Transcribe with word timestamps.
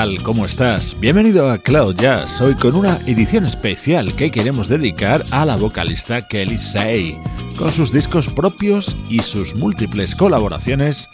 tal? 0.00 0.22
¿Cómo 0.22 0.46
estás? 0.46 0.98
Bienvenido 0.98 1.50
a 1.50 1.58
Cloud 1.58 1.94
Jazz, 1.96 2.40
hoy 2.40 2.54
con 2.54 2.74
una 2.74 2.96
edición 3.06 3.44
especial 3.44 4.14
que 4.16 4.30
queremos 4.30 4.66
dedicar 4.66 5.22
a 5.30 5.44
la 5.44 5.56
vocalista 5.56 6.26
Kelly 6.26 6.56
Say, 6.56 7.18
con 7.58 7.70
sus 7.70 7.92
discos 7.92 8.32
propios 8.32 8.96
y 9.10 9.18
sus 9.18 9.54
múltiples 9.54 10.14
colaboraciones 10.14 11.06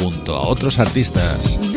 junto 0.00 0.36
a 0.36 0.46
otros 0.46 0.78
artistas. 0.78 1.67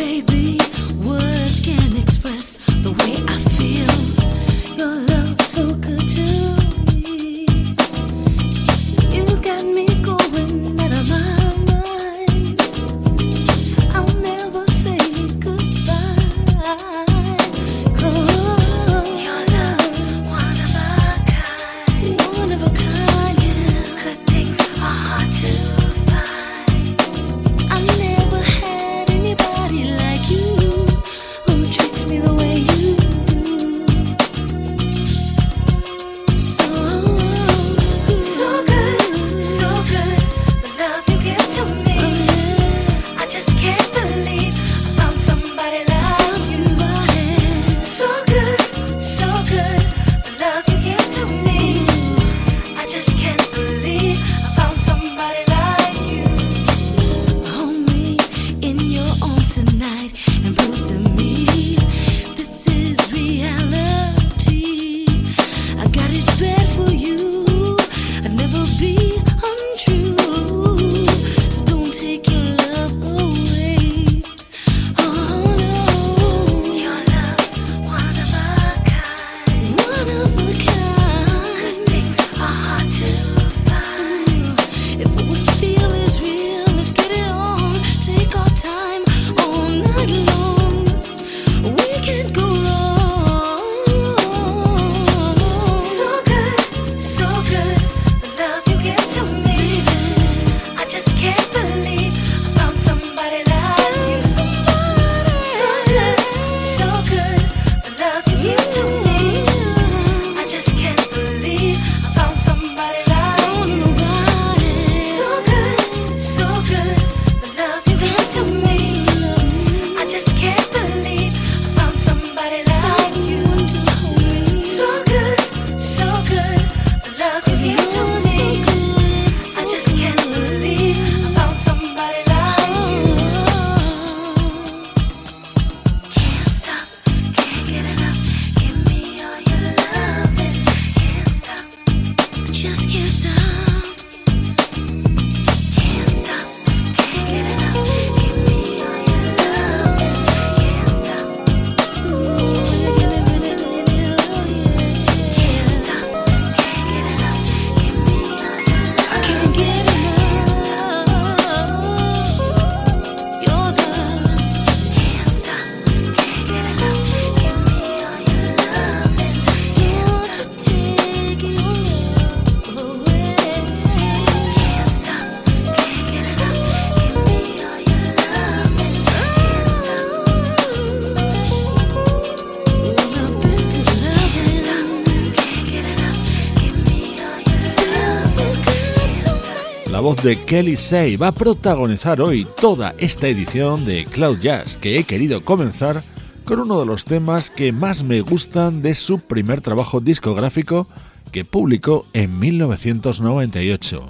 de 190.23 190.38
Kelly 190.38 190.77
Say 190.77 191.15
va 191.15 191.27
a 191.27 191.31
protagonizar 191.31 192.21
hoy 192.21 192.45
toda 192.59 192.94
esta 193.00 193.27
edición 193.27 193.85
de 193.85 194.06
Cloud 194.06 194.39
Jazz 194.39 194.77
que 194.77 195.00
he 195.00 195.03
querido 195.03 195.41
comenzar 195.41 196.03
con 196.44 196.59
uno 196.59 196.79
de 196.79 196.85
los 196.85 197.06
temas 197.06 197.50
que 197.50 197.71
más 197.71 198.03
me 198.03 198.21
gustan 198.21 198.83
de 198.83 198.94
su 198.94 199.19
primer 199.19 199.62
trabajo 199.62 200.00
discográfico 200.00 200.88
que 201.31 201.44
publicó 201.44 202.06
en 202.13 202.38
1998. 202.39 204.09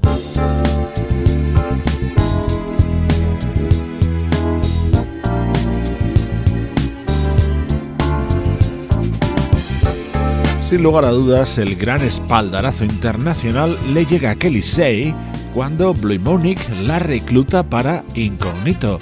Sin 10.61 10.83
lugar 10.83 11.05
a 11.05 11.11
dudas, 11.11 11.57
el 11.57 11.75
gran 11.75 12.01
espaldarazo 12.01 12.83
internacional 12.83 13.77
le 13.93 14.05
llega 14.05 14.31
a 14.31 14.35
Kelly 14.35 14.61
Say 14.61 15.13
cuando 15.53 15.93
Blue 15.93 16.19
Monic 16.19 16.59
la 16.83 16.99
recluta 16.99 17.63
para 17.63 18.03
Incognito. 18.15 18.99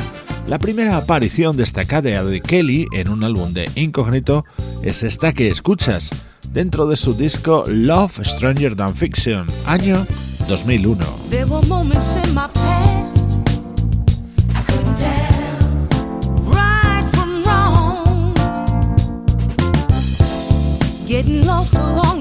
La 0.47 0.57
primera 0.57 0.97
aparición 0.97 1.55
destacada 1.55 2.23
de 2.23 2.41
Kelly 2.41 2.87
en 2.93 3.09
un 3.09 3.23
álbum 3.23 3.53
de 3.53 3.69
Incognito 3.75 4.45
es 4.81 5.03
esta 5.03 5.31
que 5.33 5.49
escuchas 5.49 6.09
dentro 6.51 6.87
de 6.87 6.95
su 6.95 7.13
disco 7.13 7.63
Love 7.67 8.21
Stranger 8.23 8.75
Than 8.75 8.95
Fiction, 8.95 9.47
año 9.65 10.07
2001. 10.47 11.05
getting 21.09 21.43
lost 21.43 21.73
along 21.73 22.18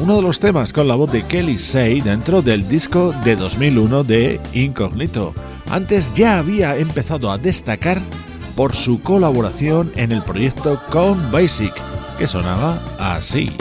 uno 0.00 0.16
de 0.16 0.22
los 0.22 0.40
temas 0.40 0.72
con 0.72 0.88
la 0.88 0.94
voz 0.94 1.12
de 1.12 1.24
Kelly 1.24 1.58
Say 1.58 2.00
dentro 2.00 2.40
del 2.40 2.66
disco 2.68 3.14
de 3.22 3.36
2001 3.36 4.02
de 4.02 4.40
Incognito. 4.54 5.34
Antes 5.70 6.12
ya 6.14 6.38
había 6.38 6.74
empezado 6.76 7.30
a 7.30 7.36
destacar 7.36 8.00
por 8.56 8.74
su 8.74 9.02
colaboración 9.02 9.92
en 9.94 10.10
el 10.10 10.22
proyecto 10.22 10.80
con 10.90 11.30
Basic, 11.30 11.74
que 12.18 12.26
sonaba 12.26 12.82
así. 12.98 13.52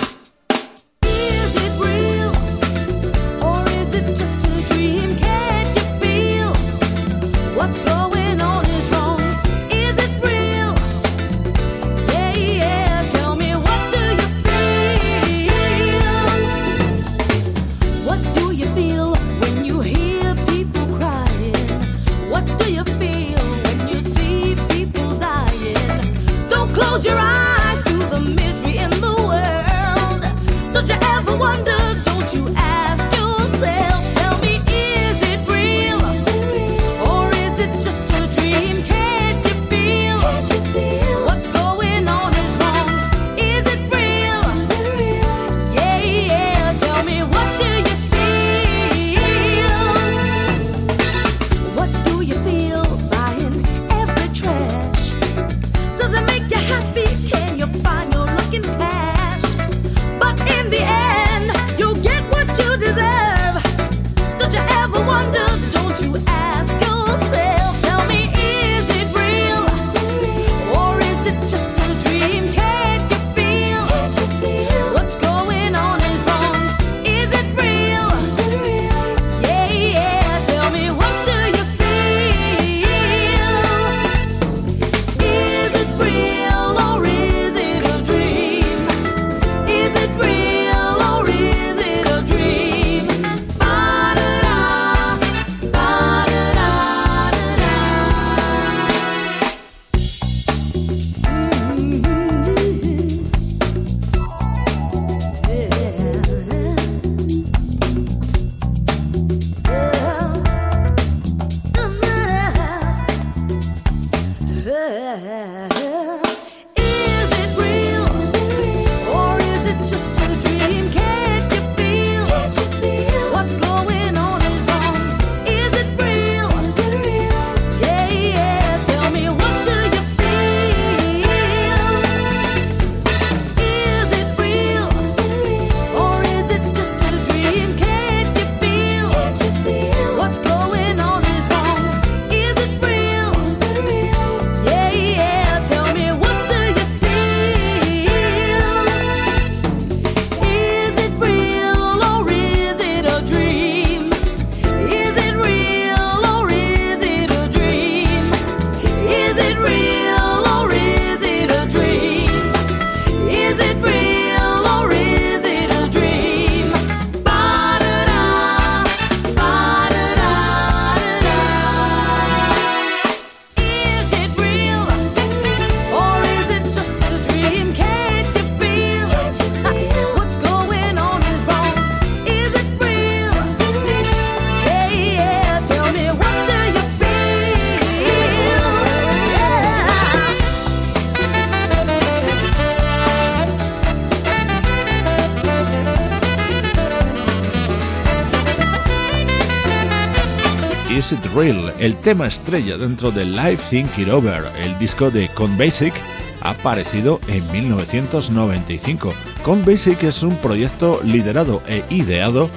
Real, 201.36 201.74
el 201.80 201.98
tema 201.98 202.28
estrella 202.28 202.78
dentro 202.78 203.12
de 203.12 203.26
Live 203.26 203.60
Think 203.70 203.98
It 203.98 204.08
Over, 204.08 204.44
el 204.64 204.78
disco 204.80 205.12
de 205.12 205.28
Con 205.30 205.58
Basic, 205.58 205.94
aparecido 206.40 207.20
en 207.28 207.52
1995. 207.52 209.14
Con 209.44 209.66
Basic 209.66 210.04
es 210.04 210.24
un 210.24 210.36
proyecto 210.38 211.02
liderado 211.04 211.62
e 211.68 211.84
ideado 211.90 212.50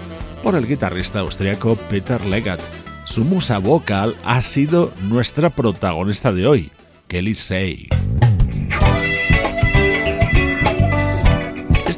por 0.42 0.54
el 0.54 0.68
guitarrista 0.68 1.20
austriaco 1.20 1.74
Peter 1.90 2.24
Legat. 2.24 2.60
Su 3.04 3.24
musa 3.24 3.58
vocal 3.58 4.14
ha 4.24 4.40
sido 4.40 4.92
nuestra 5.02 5.50
protagonista 5.50 6.32
de 6.32 6.46
hoy, 6.46 6.72
Kelly 7.08 7.34
Say. 7.34 7.93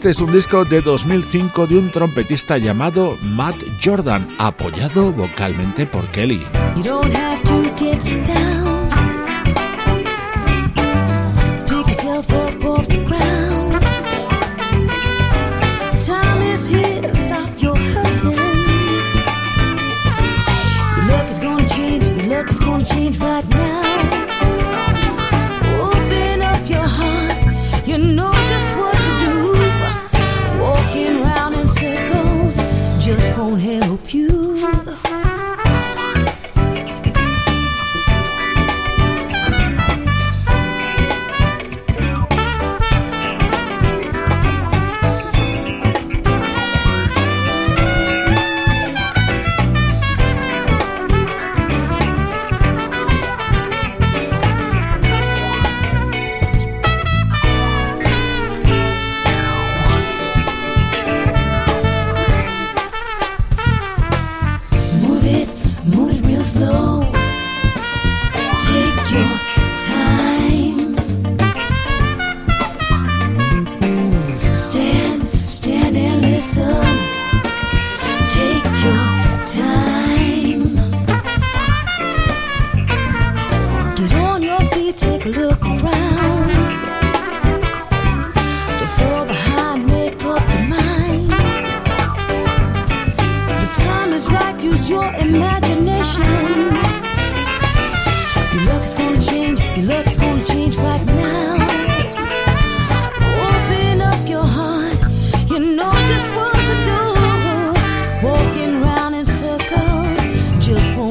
Este 0.07 0.23
es 0.23 0.29
un 0.29 0.33
disco 0.33 0.65
de 0.65 0.83
2005 0.83 1.67
de 1.67 1.79
un 1.79 1.91
trompetista 1.91 2.59
llamado 2.59 3.19
Matt 3.23 3.57
Jordan, 3.85 4.29
apoyado 4.39 5.13
vocalmente 5.13 5.85
por 5.85 6.07
Kelly. 6.13 6.47
You 6.77 6.85
don't 6.85 7.13
have 7.13 7.37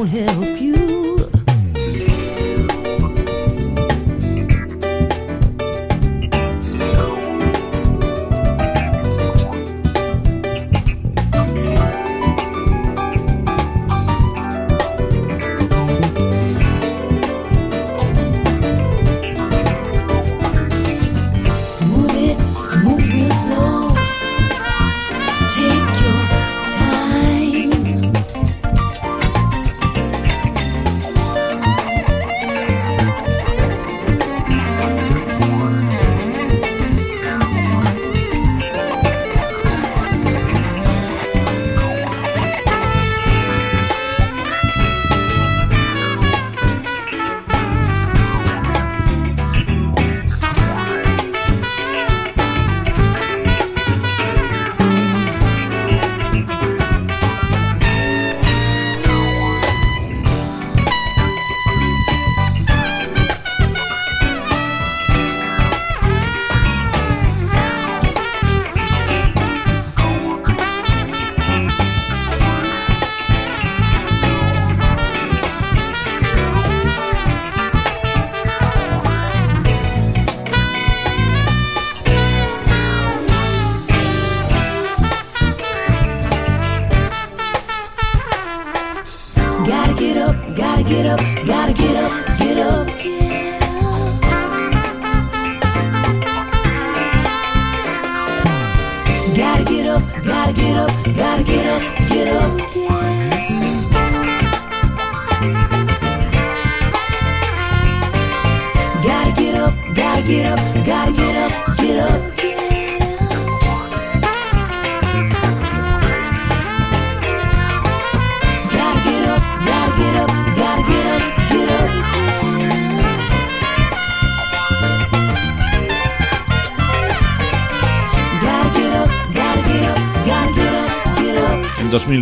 help 0.06 0.62
you. 0.62 0.85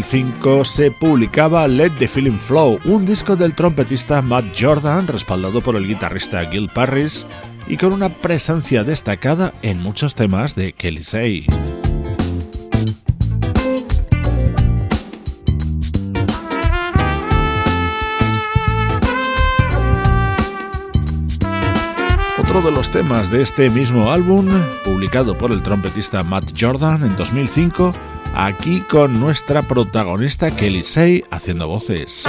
2005 0.01 0.65
se 0.65 0.89
publicaba 0.89 1.67
Let 1.67 1.91
the 1.99 2.07
Feeling 2.07 2.39
Flow, 2.39 2.79
un 2.85 3.05
disco 3.05 3.35
del 3.35 3.53
trompetista 3.53 4.23
Matt 4.23 4.45
Jordan, 4.59 5.05
respaldado 5.05 5.61
por 5.61 5.75
el 5.75 5.87
guitarrista 5.87 6.43
Gil 6.49 6.67
Parris 6.67 7.27
y 7.67 7.77
con 7.77 7.93
una 7.93 8.09
presencia 8.09 8.83
destacada 8.83 9.53
en 9.61 9.79
muchos 9.79 10.15
temas 10.15 10.55
de 10.55 10.73
Kelly 10.73 11.03
Say. 11.03 11.45
Otro 22.39 22.63
de 22.63 22.71
los 22.71 22.89
temas 22.89 23.29
de 23.29 23.43
este 23.43 23.69
mismo 23.69 24.11
álbum, 24.11 24.49
publicado 24.83 25.37
por 25.37 25.51
el 25.51 25.61
trompetista 25.61 26.23
Matt 26.23 26.51
Jordan 26.59 27.03
en 27.03 27.15
2005, 27.15 27.93
aquí 28.33 28.81
con 28.81 29.19
nuestra 29.19 29.61
protagonista 29.61 30.55
Kelly 30.55 30.83
Say 30.83 31.23
haciendo 31.31 31.67
voces. 31.67 32.25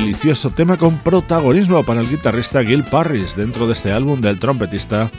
delicioso 0.00 0.50
tema 0.50 0.76
con 0.76 1.02
protagonismo 1.02 1.82
para 1.82 2.00
el 2.00 2.08
guitarrista 2.08 2.62
Gil 2.62 2.84
Parris 2.84 3.34
dentro 3.34 3.66
de 3.66 3.72
este 3.72 3.90
álbum 3.90 4.20
del 4.20 4.38
trompetista 4.38 5.10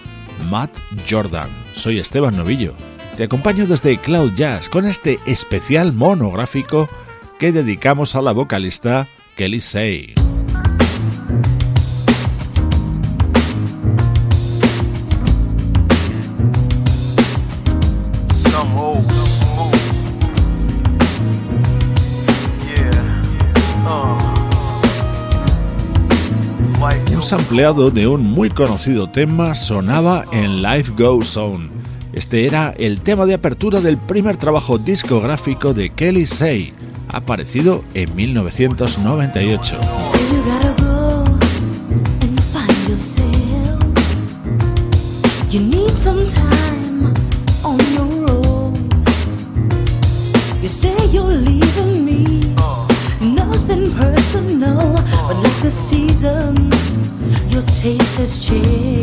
Matt 0.50 0.72
Jordan. 1.10 1.50
Soy 1.76 2.00
Esteban 2.00 2.38
Novillo. 2.38 2.74
Te 3.18 3.26
acompaño 3.26 3.68
desde 3.68 3.98
Cloud 3.98 4.36
Jazz 4.36 4.70
con 4.70 4.86
este 4.86 5.20
especial 5.26 5.92
monográfico 5.92 6.88
que 7.40 7.52
dedicamos 7.52 8.16
a 8.16 8.22
la 8.22 8.32
vocalista 8.32 9.06
Kelly 9.36 9.60
Say. 9.60 10.19
sampleado 27.30 27.92
de 27.92 28.08
un 28.08 28.24
muy 28.24 28.50
conocido 28.50 29.08
tema 29.08 29.54
sonaba 29.54 30.26
en 30.32 30.64
Life 30.64 30.92
Goes 30.98 31.38
On. 31.38 31.70
Este 32.12 32.48
era 32.48 32.74
el 32.76 33.02
tema 33.02 33.28
de 33.28 33.36
apertura 33.36 33.82
del 33.82 34.00
primer 34.00 34.38
trabajo 34.38 34.80
discográfico 34.80 35.76
de 35.76 35.92
Kelly 35.92 36.26
Say, 36.26 36.74
aparecido 37.08 37.84
en 37.94 38.16
1998. 38.16 40.59
has 58.20 58.46
changed. 58.46 58.99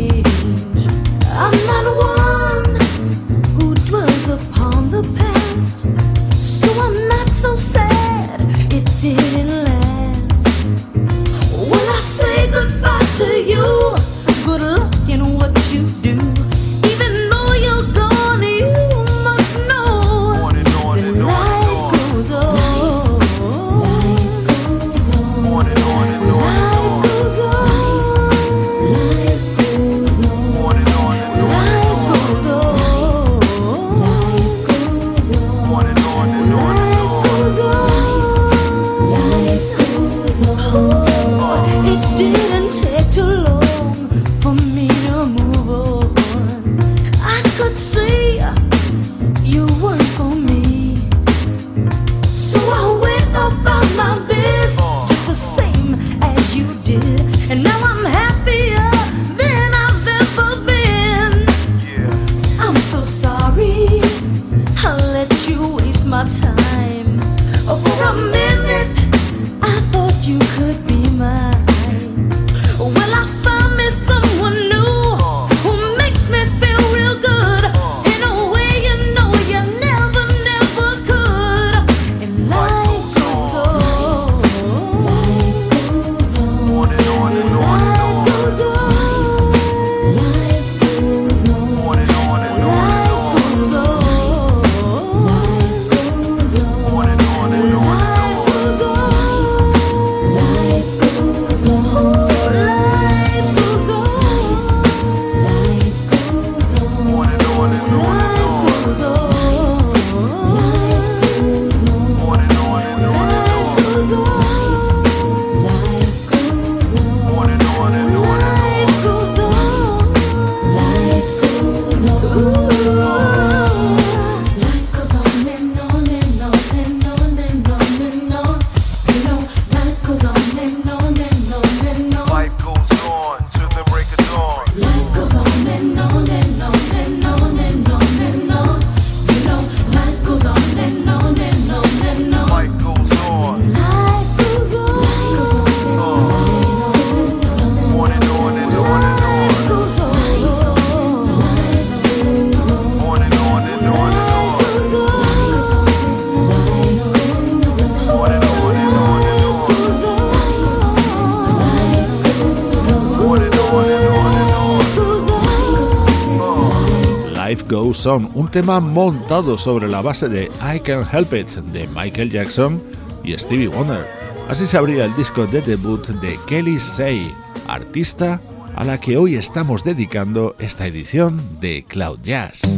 Song, 168.07 168.29
un 168.35 168.47
tema 168.47 168.79
montado 168.79 169.57
sobre 169.57 169.89
la 169.89 170.01
base 170.01 170.29
de 170.29 170.49
I 170.61 170.79
Can't 170.79 171.13
Help 171.13 171.33
It 171.33 171.49
de 171.73 171.89
Michael 171.89 172.31
Jackson 172.31 172.81
y 173.21 173.33
Stevie 173.33 173.67
Wonder. 173.67 174.07
Así 174.47 174.65
se 174.65 174.77
abría 174.77 175.03
el 175.03 175.15
disco 175.17 175.45
de 175.45 175.59
debut 175.59 176.07
de 176.07 176.39
Kelly 176.47 176.79
Say, 176.79 177.29
artista 177.67 178.39
a 178.77 178.85
la 178.85 178.97
que 178.97 179.17
hoy 179.17 179.35
estamos 179.35 179.83
dedicando 179.83 180.55
esta 180.57 180.87
edición 180.87 181.59
de 181.59 181.83
Cloud 181.83 182.19
Jazz. 182.23 182.77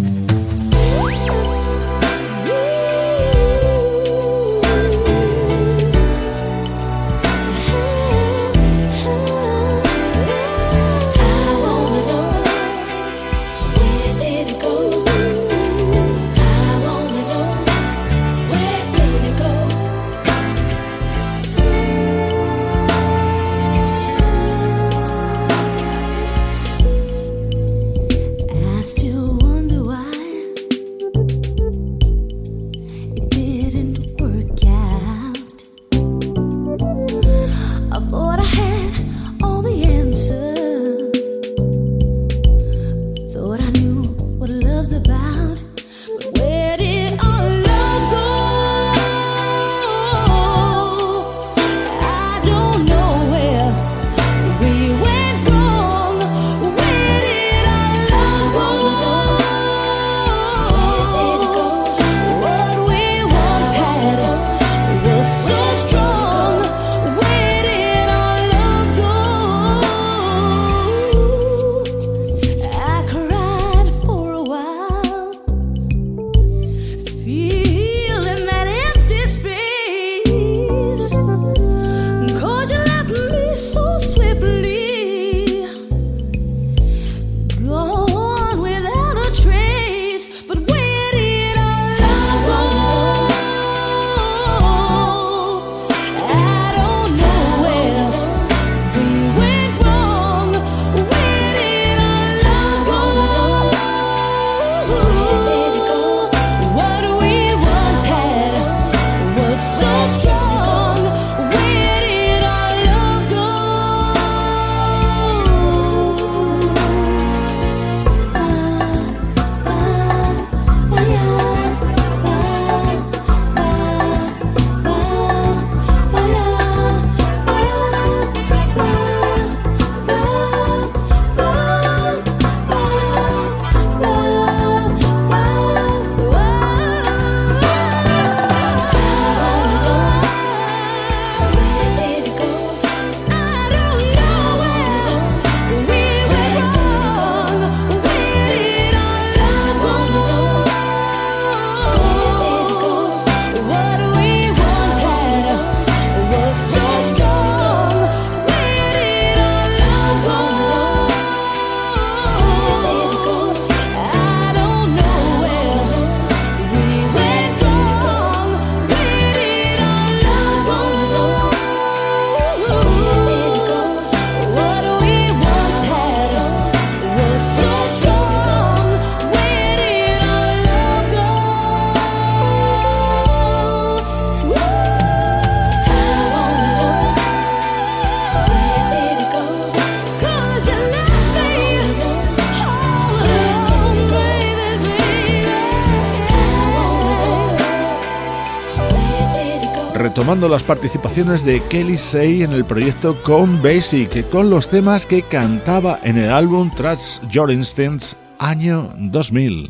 participaciones 200.89 201.45
de 201.45 201.62
Kelly 201.69 201.99
Say 201.99 202.41
en 202.41 202.52
el 202.52 202.65
proyecto 202.65 203.15
Con 203.21 203.62
Basic, 203.62 204.28
con 204.30 204.49
los 204.49 204.69
temas 204.69 205.06
que 205.06 205.21
cantaba 205.21 205.99
en 206.02 206.17
el 206.17 206.32
álbum 206.32 206.71
Trust 206.75 207.23
Your 207.30 207.52
Instincts 207.52 208.15
año 208.39 208.91
2000. 208.97 209.69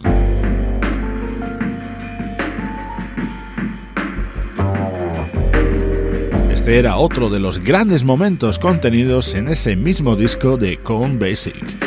Este 6.52 6.80
era 6.80 6.96
otro 6.96 7.30
de 7.30 7.42
los 7.42 7.60
grandes 7.60 8.06
momentos 8.06 8.58
contenidos 8.58 9.34
en 9.34 9.50
ese 9.50 9.76
mismo 9.76 10.16
disco 10.16 10.56
de 10.56 10.78
Con 10.78 11.20
Basic. 11.20 11.84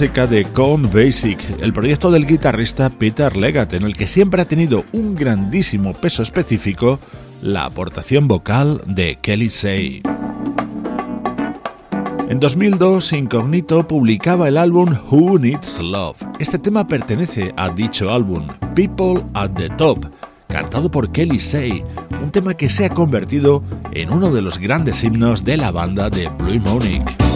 de 0.00 0.46
Count 0.54 0.90
Basic, 0.94 1.38
el 1.60 1.74
proyecto 1.74 2.10
del 2.10 2.26
guitarrista 2.26 2.88
Peter 2.88 3.36
Leggett, 3.36 3.74
en 3.74 3.82
el 3.82 3.94
que 3.94 4.06
siempre 4.06 4.40
ha 4.40 4.46
tenido 4.46 4.82
un 4.92 5.14
grandísimo 5.14 5.92
peso 5.92 6.22
específico 6.22 6.98
la 7.42 7.66
aportación 7.66 8.26
vocal 8.26 8.80
de 8.86 9.18
Kelly 9.20 9.50
Say. 9.50 10.02
En 12.30 12.40
2002, 12.40 13.12
Incognito 13.12 13.86
publicaba 13.86 14.48
el 14.48 14.56
álbum 14.56 14.88
Who 15.10 15.38
Needs 15.38 15.82
Love. 15.82 16.16
Este 16.38 16.58
tema 16.58 16.88
pertenece 16.88 17.52
a 17.58 17.68
dicho 17.68 18.10
álbum, 18.10 18.48
People 18.74 19.22
at 19.34 19.50
the 19.50 19.68
Top, 19.76 20.06
cantado 20.48 20.90
por 20.90 21.12
Kelly 21.12 21.40
Say, 21.40 21.84
un 22.22 22.30
tema 22.30 22.54
que 22.54 22.70
se 22.70 22.86
ha 22.86 22.88
convertido 22.88 23.62
en 23.92 24.10
uno 24.10 24.32
de 24.32 24.40
los 24.40 24.58
grandes 24.58 25.04
himnos 25.04 25.44
de 25.44 25.58
la 25.58 25.70
banda 25.70 26.08
de 26.08 26.28
Blue 26.28 26.58
Monique. 26.58 27.29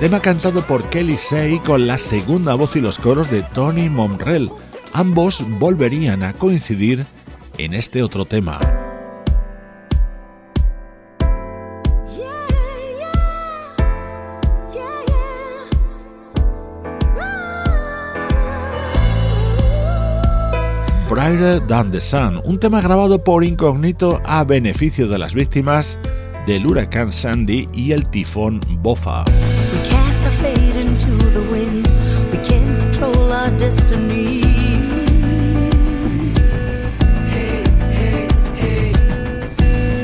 tema 0.00 0.18
cantado 0.18 0.62
por 0.66 0.88
Kelly 0.88 1.18
Say 1.18 1.58
con 1.58 1.86
la 1.86 1.98
segunda 1.98 2.54
voz 2.54 2.74
y 2.74 2.80
los 2.80 2.98
coros 2.98 3.30
de 3.30 3.42
Tony 3.42 3.90
Monrell. 3.90 4.50
Ambos 4.94 5.44
volverían 5.58 6.22
a 6.22 6.32
coincidir 6.32 7.04
en 7.58 7.74
este 7.74 8.02
otro 8.02 8.24
tema. 8.24 8.58
Brighter 21.10 21.60
Than 21.66 21.90
the 21.90 22.00
Sun, 22.00 22.40
un 22.44 22.58
tema 22.58 22.80
grabado 22.80 23.22
por 23.22 23.44
incógnito 23.44 24.18
a 24.24 24.44
beneficio 24.44 25.08
de 25.08 25.18
las 25.18 25.34
víctimas 25.34 25.98
del 26.46 26.66
huracán 26.66 27.12
Sandy 27.12 27.68
y 27.74 27.92
el 27.92 28.06
tifón 28.06 28.60
Bofa. 28.80 29.24
to 30.96 31.10
the 31.30 31.42
wind. 31.42 31.86
We 32.32 32.38
can't 32.38 32.78
control 32.78 33.32
our 33.32 33.50
destiny. 33.50 34.40
Hey, 37.34 37.64
hey, 37.98 38.28
hey. 38.54 38.92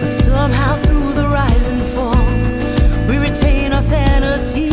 But 0.01 0.13
somehow 0.13 0.77
through 0.83 1.13
the 1.15 1.29
rise 1.29 1.67
and 1.67 1.83
fall, 1.95 2.27
we 3.09 3.17
retain 3.19 3.73
our 3.73 3.83
sanity. 3.83 4.71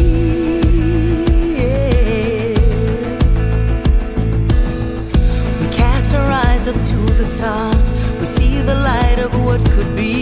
We 5.59 5.67
cast 5.75 6.13
our 6.13 6.31
eyes 6.45 6.67
up 6.67 6.75
to 6.75 6.97
the 7.19 7.25
stars. 7.25 7.91
We 8.19 8.25
see 8.25 8.61
the 8.61 8.75
light 8.75 9.19
of 9.19 9.31
what 9.45 9.63
could 9.71 9.95
be. 9.95 10.12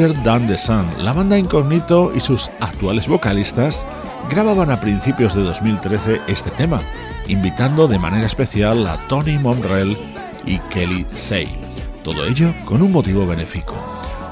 Brighter 0.00 0.22
Than 0.22 0.46
the 0.46 0.56
Sun. 0.56 0.86
La 1.04 1.12
banda 1.12 1.38
Incognito 1.38 2.10
y 2.14 2.20
sus 2.20 2.50
actuales 2.60 3.06
vocalistas 3.06 3.84
grababan 4.30 4.70
a 4.70 4.80
principios 4.80 5.34
de 5.34 5.42
2013 5.42 6.22
este 6.26 6.50
tema, 6.52 6.80
invitando 7.28 7.86
de 7.86 7.98
manera 7.98 8.24
especial 8.24 8.86
a 8.86 8.96
Tony 9.08 9.36
Monrell 9.36 9.98
y 10.46 10.58
Kelly 10.70 11.04
Say. 11.14 11.48
Todo 12.02 12.24
ello 12.24 12.54
con 12.64 12.80
un 12.80 12.92
motivo 12.92 13.26
benéfico. 13.26 13.74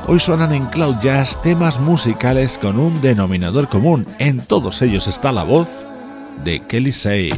Hoy 0.06 0.18
suenan 0.18 0.54
en 0.54 0.64
Cloud 0.66 0.96
Jazz 1.02 1.40
temas 1.42 1.78
musicales 1.78 2.56
con 2.56 2.78
un 2.78 3.02
denominador 3.02 3.68
común. 3.68 4.06
En 4.18 4.40
todos 4.40 4.80
ellos 4.80 5.06
está 5.06 5.32
la 5.32 5.42
voz 5.42 5.68
de 6.44 6.60
Kelly 6.60 6.92
Say. 6.92 7.30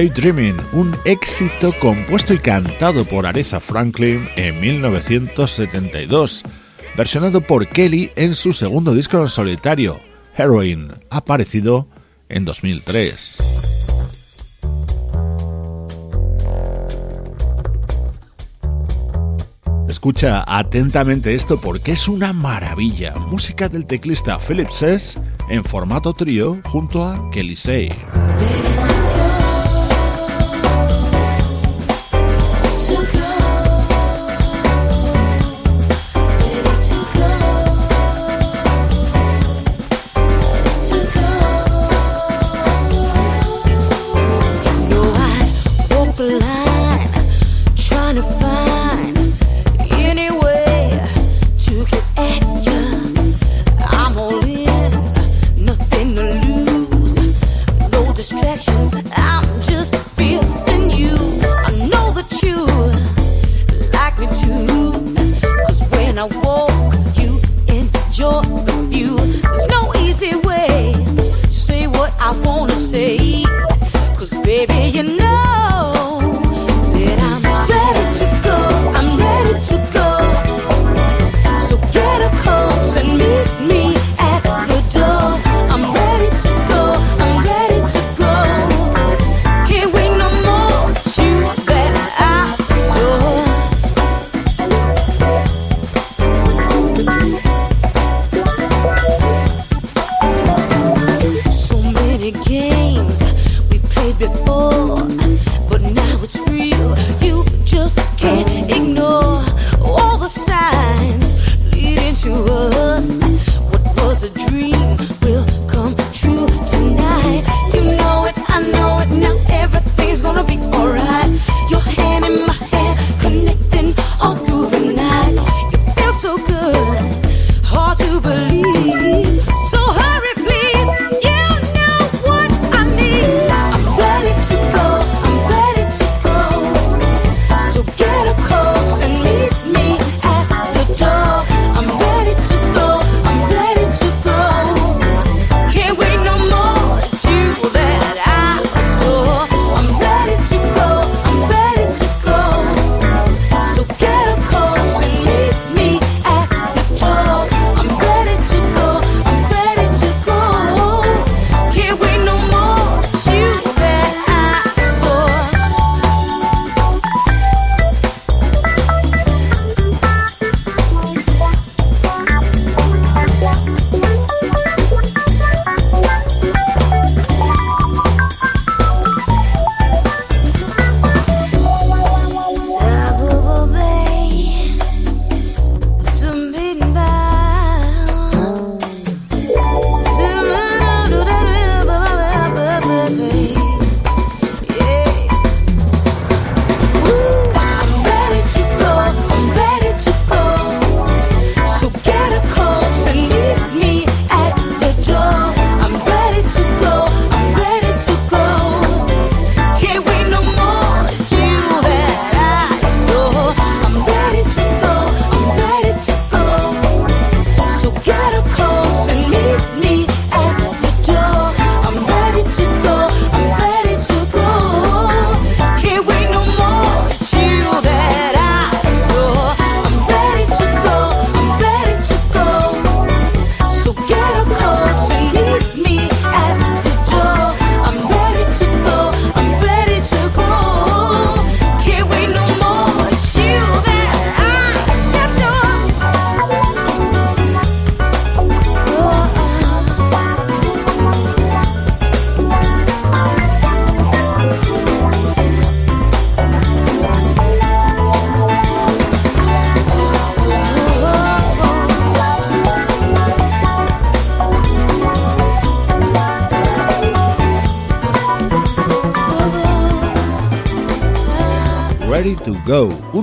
Daydreaming, 0.00 0.56
un 0.72 0.96
éxito 1.04 1.74
compuesto 1.78 2.32
y 2.32 2.38
cantado 2.38 3.04
por 3.04 3.26
Aretha 3.26 3.60
Franklin 3.60 4.30
en 4.36 4.58
1972, 4.58 6.42
versionado 6.96 7.42
por 7.42 7.68
Kelly 7.68 8.10
en 8.16 8.32
su 8.32 8.54
segundo 8.54 8.94
disco 8.94 9.20
en 9.20 9.28
solitario, 9.28 10.00
Heroin, 10.34 10.90
aparecido 11.10 11.86
en 12.30 12.46
2003. 12.46 13.36
Escucha 19.86 20.42
atentamente 20.46 21.34
esto 21.34 21.60
porque 21.60 21.92
es 21.92 22.08
una 22.08 22.32
maravilla. 22.32 23.16
Música 23.16 23.68
del 23.68 23.84
teclista 23.84 24.38
Philip 24.38 24.70
Sess 24.70 25.18
en 25.50 25.62
formato 25.62 26.14
trío 26.14 26.58
junto 26.64 27.04
a 27.04 27.30
Kelly 27.30 27.56
Say. 27.56 27.90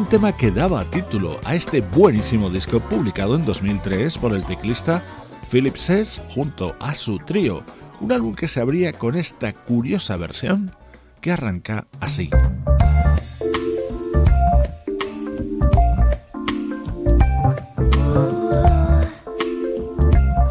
Tema 0.09 0.31
que 0.31 0.51
daba 0.51 0.85
título 0.85 1.37
a 1.43 1.55
este 1.55 1.81
buenísimo 1.81 2.49
disco 2.49 2.79
publicado 2.79 3.35
en 3.35 3.45
2003 3.45 4.17
por 4.17 4.33
el 4.33 4.43
teclista 4.43 5.01
Philip 5.51 5.75
Sess 5.75 6.21
junto 6.33 6.75
a 6.79 6.95
su 6.95 7.19
trío, 7.19 7.61
un 7.99 8.13
álbum 8.13 8.33
que 8.33 8.47
se 8.47 8.61
abría 8.61 8.93
con 8.93 9.15
esta 9.15 9.51
curiosa 9.51 10.15
versión 10.15 10.71
que 11.19 11.31
arranca 11.31 11.87
así. 11.99 12.29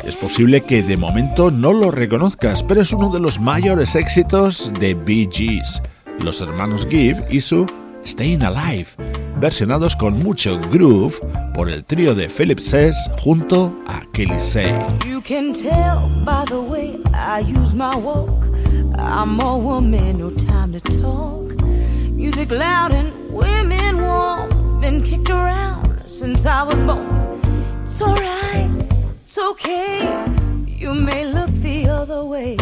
Es 0.05 0.17
posible 0.17 0.61
que 0.61 0.83
de 0.83 0.99
momento 0.99 1.51
no 1.51 1.73
lo 1.73 1.91
reconozcas, 1.91 2.63
pero 2.63 2.83
es 2.83 2.93
uno 2.93 3.09
de 3.09 3.21
los 3.21 3.41
mayores 3.41 3.95
éxitos 3.95 4.71
de 4.79 4.93
Bee 4.93 5.29
Gees. 5.33 5.81
los 6.23 6.43
hermanos 6.43 6.87
Gibb 6.91 7.25
y 7.31 7.41
su 7.41 7.65
Staying 8.07 8.43
Alive, 8.43 8.87
versionados 9.41 9.97
con 9.97 10.23
mucho 10.23 10.59
groove 10.71 11.19
por 11.55 11.69
el 11.71 11.85
trío 11.85 12.15
de 12.15 12.29
Philip 12.29 12.59
Sess 12.59 12.97
junto 13.23 13.73
a 13.87 14.01
Kelly 14.13 14.41
Say. 14.41 14.73
You 15.07 15.21
can 15.21 15.53
tell 15.53 16.09
by 16.25 16.45
the 16.47 16.61
way 16.61 16.99
I 17.13 17.41
use 17.41 17.75
my 17.75 17.95
walk. 17.97 18.45
I'm 18.99 19.41
a 19.41 19.57
woman, 19.57 20.19
no 20.19 20.31
time 20.31 20.73
to 20.73 20.81
talk. 20.81 21.53
Music 22.11 22.51
loud 22.51 22.95
and 22.95 23.13
women 23.31 24.03
warm. 24.03 24.81
Been 24.81 25.03
kicked 25.03 25.31
around 25.31 26.01
since 26.01 26.47
I 26.47 26.63
was 26.63 26.81
born. 26.83 27.41
It's 27.83 28.01
alright, 28.01 28.71
it's 29.23 29.39
okay. 29.39 30.09
You 30.67 30.95
may 30.95 31.27
look 31.27 31.51
the 31.51 31.89
other 31.89 32.25
way. 32.25 32.57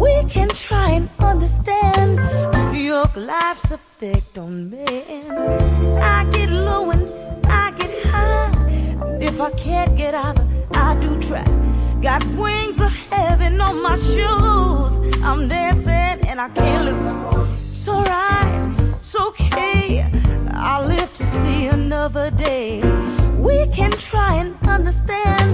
We 0.00 0.24
can 0.30 0.48
try 0.48 0.92
and 0.92 1.10
understand 1.18 2.16
New 2.72 2.84
York 2.94 3.14
life's 3.16 3.70
effect 3.70 4.38
on 4.38 4.70
men. 4.70 5.30
I 6.00 6.24
get 6.32 6.48
low 6.48 6.90
and 6.90 7.04
I 7.44 7.70
get 7.72 7.92
high. 8.06 8.50
If 9.20 9.38
I 9.42 9.50
can't 9.64 9.94
get 9.98 10.14
either, 10.14 10.46
I 10.72 10.98
do 11.02 11.20
try. 11.20 11.44
Got 12.00 12.24
wings 12.28 12.80
of 12.80 12.92
heaven 13.10 13.60
on 13.60 13.82
my 13.82 13.96
shoes. 13.96 14.92
I'm 15.22 15.48
dancing 15.48 16.26
and 16.28 16.40
I 16.40 16.48
can't 16.48 16.84
lose. 16.88 17.20
It's 17.68 17.86
alright, 17.86 18.80
it's 19.00 19.14
okay. 19.28 20.10
I'll 20.54 20.86
live 20.86 21.12
to 21.12 21.26
see 21.26 21.66
another 21.66 22.30
day. 22.30 22.80
We 23.36 23.66
can 23.68 23.90
try 23.90 24.36
and 24.36 24.56
understand 24.66 25.46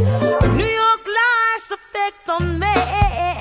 New 0.57 0.72
York 0.82 1.03
life's 1.20 1.72
effect 1.72 2.28
on 2.28 2.61
man. 2.61 3.36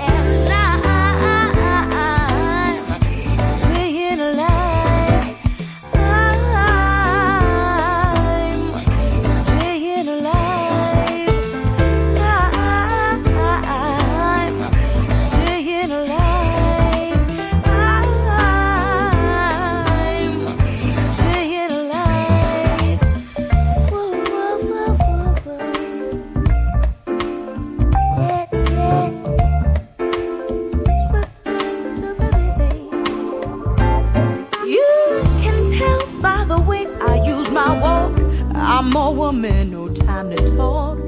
Woman, 39.26 39.72
no 39.72 39.90
time 39.90 40.30
to 40.30 40.56
talk. 40.56 41.00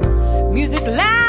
Music 0.52 0.82
loud 0.88 1.27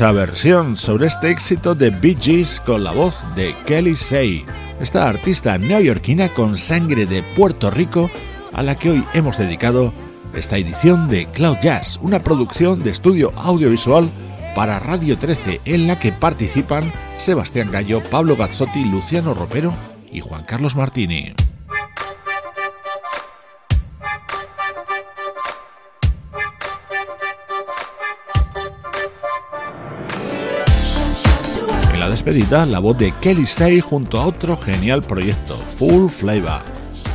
Versión 0.00 0.76
sobre 0.76 1.06
este 1.06 1.30
éxito 1.30 1.76
de 1.76 1.90
Bee 1.90 2.16
Gees 2.20 2.60
con 2.60 2.82
la 2.82 2.90
voz 2.90 3.14
de 3.36 3.54
Kelly 3.64 3.94
Say, 3.94 4.44
esta 4.80 5.08
artista 5.08 5.56
neoyorquina 5.56 6.28
con 6.30 6.58
sangre 6.58 7.06
de 7.06 7.22
Puerto 7.22 7.70
Rico 7.70 8.10
a 8.52 8.64
la 8.64 8.74
que 8.74 8.90
hoy 8.90 9.04
hemos 9.14 9.38
dedicado 9.38 9.92
esta 10.34 10.58
edición 10.58 11.08
de 11.08 11.26
Cloud 11.26 11.58
Jazz, 11.62 12.00
una 12.02 12.18
producción 12.18 12.82
de 12.82 12.90
estudio 12.90 13.32
audiovisual 13.36 14.08
para 14.56 14.80
Radio 14.80 15.16
13 15.16 15.60
en 15.64 15.86
la 15.86 15.98
que 15.98 16.10
participan 16.10 16.90
Sebastián 17.16 17.70
Gallo, 17.70 18.02
Pablo 18.10 18.36
Gazzotti, 18.36 18.84
Luciano 18.84 19.32
Ropero 19.32 19.72
y 20.10 20.20
Juan 20.20 20.42
Carlos 20.42 20.74
Martini. 20.74 21.34
Despedida, 32.24 32.64
la 32.64 32.78
voz 32.78 32.96
de 32.96 33.12
Kelly 33.20 33.46
Say 33.46 33.80
junto 33.80 34.18
a 34.18 34.26
otro 34.26 34.56
genial 34.56 35.02
proyecto, 35.02 35.54
Full 35.78 36.08
Flavor. 36.08 36.62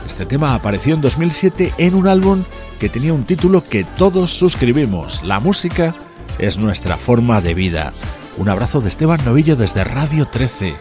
Este 0.06 0.24
tema 0.24 0.54
apareció 0.54 0.94
en 0.94 1.02
2007 1.02 1.74
en 1.80 1.96
un 1.96 2.08
álbum 2.08 2.44
que 2.80 2.90
tenía 2.90 3.12
un 3.14 3.24
título 3.24 3.64
que 3.64 3.84
todos 3.84 4.32
suscribimos. 4.32 5.24
La 5.24 5.40
música 5.40 5.96
es 6.38 6.58
nuestra 6.58 6.96
forma 6.96 7.42
de 7.42 7.56
vida. 7.56 7.92
Un 8.38 8.50
abrazo 8.50 8.82
de 8.82 8.90
Esteban 8.90 9.20
Novillo 9.26 9.56
desde 9.56 9.84
Radio 9.84 10.28
13. 10.28 10.76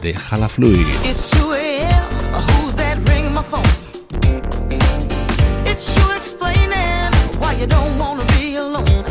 Déjala 0.00 0.48
fluir. 0.48 0.86
It's 1.04 1.30
2 1.30 1.54
a.m. 1.54 2.62
Who's 2.62 2.76
that 2.76 2.98
ringing 3.08 3.34
my 3.34 3.42
phone? 3.42 3.64
It's 5.66 5.96
you 5.96 6.12
explaining 6.16 7.10
why 7.40 7.58
you 7.58 7.66
don't 7.66 7.98
wanna 7.98 8.24
be 8.38 8.56
alone. 8.56 9.02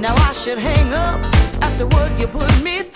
Now 0.00 0.16
I 0.16 0.32
should 0.32 0.58
hang 0.58 0.92
up 0.92 1.20
after 1.62 1.86
what 1.86 2.10
you 2.18 2.26
put 2.26 2.50
me 2.64 2.78
through. 2.78 2.89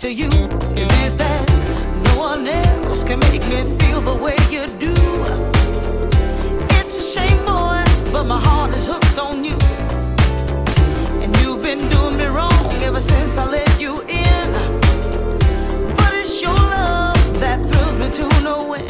To 0.00 0.10
you. 0.10 0.28
Is 0.28 0.88
it 1.04 1.18
that 1.18 1.46
no 2.04 2.18
one 2.18 2.46
else 2.46 3.04
can 3.04 3.18
make 3.18 3.44
me 3.48 3.60
feel 3.78 4.00
the 4.00 4.14
way 4.14 4.34
you 4.48 4.66
do? 4.78 4.94
It's 6.78 6.96
a 6.98 7.20
shame, 7.20 7.44
boy, 7.44 7.84
but 8.10 8.24
my 8.24 8.40
heart 8.40 8.74
is 8.74 8.86
hooked 8.86 9.18
on 9.18 9.44
you. 9.44 9.58
And 11.22 11.36
you've 11.40 11.62
been 11.62 11.86
doing 11.90 12.16
me 12.16 12.24
wrong 12.24 12.72
ever 12.82 13.00
since 13.00 13.36
I 13.36 13.44
let 13.44 13.78
you 13.78 14.00
in. 14.08 14.52
But 15.98 16.14
it's 16.14 16.40
your 16.40 16.54
love 16.54 17.40
that 17.40 17.60
thrills 17.68 17.96
me 17.98 18.10
to 18.10 18.42
no 18.42 18.72
end. 18.72 18.89